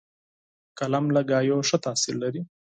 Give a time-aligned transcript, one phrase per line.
[0.79, 2.41] قلم له خبرو ښه تاثیر لري